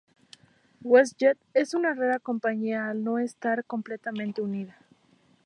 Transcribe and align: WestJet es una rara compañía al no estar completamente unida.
WestJet 0.83 1.37
es 1.53 1.75
una 1.75 1.93
rara 1.93 2.17
compañía 2.17 2.89
al 2.89 3.03
no 3.03 3.19
estar 3.19 3.63
completamente 3.65 4.41
unida. 4.41 4.75